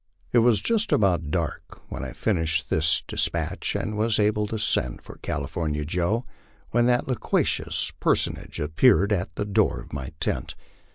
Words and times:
It 0.33 0.39
was 0.39 0.63
just 0.63 0.91
about 0.91 1.29
dark 1.29 1.83
when 1.89 2.03
I 2.03 2.11
finished 2.11 2.71
this 2.71 3.03
despatch 3.07 3.75
and 3.75 3.95
was 3.95 4.17
about 4.17 4.49
to 4.49 4.57
send 4.57 5.03
for 5.03 5.19
California 5.21 5.85
Joe, 5.85 6.25
when 6.71 6.87
that 6.87 7.07
loquacious 7.07 7.91
personage 7.99 8.59
appeared 8.59 9.13
at 9.13 9.35
the 9.35 9.45
door 9.45 9.79
of 9.79 9.93
my 9.93 10.11
tent. 10.19 10.55